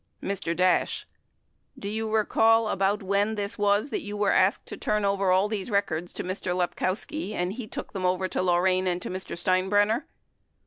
Mr. 0.19 0.55
Dash. 0.55 1.05
Do 1.77 1.87
you 1.87 2.11
recall 2.11 2.69
about 2.69 3.03
when 3.03 3.35
this 3.35 3.59
was 3.59 3.91
that 3.91 4.01
you 4.01 4.17
were 4.17 4.31
asked 4.31 4.65
to 4.69 4.75
turn 4.75 5.03
these 5.51 5.69
records 5.69 6.11
over 6.19 6.23
to 6.23 6.23
Mr. 6.33 6.57
Lepkowski 6.57 7.35
and 7.35 7.53
he 7.53 7.67
took 7.67 7.93
them 7.93 8.07
over 8.07 8.27
to 8.27 8.41
Lorain 8.41 8.87
and 8.87 8.99
to 9.03 9.11
Mr. 9.11 9.37
Steinbrenner? 9.37 10.05